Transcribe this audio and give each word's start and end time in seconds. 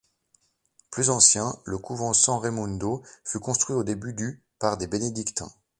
Plus 0.89 1.11
ancien, 1.11 1.53
le 1.63 1.77
Couvent 1.77 2.13
San 2.13 2.39
Raimundo 2.39 3.03
fut 3.23 3.37
construit 3.39 3.75
au 3.75 3.83
début 3.83 4.13
du 4.15 4.41
par 4.57 4.75
des 4.77 4.87
bénédictins. 4.87 5.51